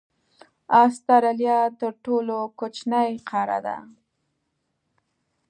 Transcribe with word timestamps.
استرالیا 0.83 1.59
تر 1.79 1.91
ټولو 2.05 2.37
کوچنۍ 2.59 3.09
قاره 3.29 3.59
ده. 3.65 3.77